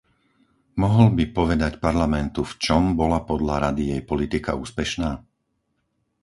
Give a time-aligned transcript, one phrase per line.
[0.81, 5.11] Mohol by povedať Parlamentu, v čom bola podľa Rady jej politika úspešná?